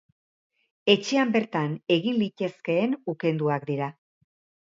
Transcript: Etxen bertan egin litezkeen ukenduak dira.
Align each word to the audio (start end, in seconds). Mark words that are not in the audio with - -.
Etxen 0.93 1.33
bertan 1.35 1.75
egin 1.97 2.17
litezkeen 2.23 2.97
ukenduak 3.15 3.67
dira. 3.71 3.93